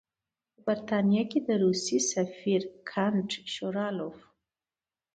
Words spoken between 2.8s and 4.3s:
کنټ شووالوف.